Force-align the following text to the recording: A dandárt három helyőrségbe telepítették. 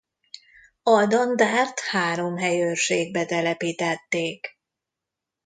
A 0.83 1.05
dandárt 1.05 1.79
három 1.79 2.37
helyőrségbe 2.37 3.25
telepítették. 3.25 4.59